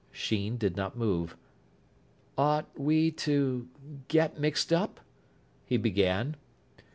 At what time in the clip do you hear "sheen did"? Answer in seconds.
0.11-0.75